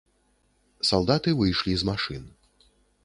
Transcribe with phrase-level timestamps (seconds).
[0.89, 2.23] Салдаты выйшлі з машын.